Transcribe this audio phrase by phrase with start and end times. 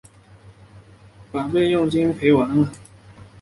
[1.31, 2.71] 把準备金赔光了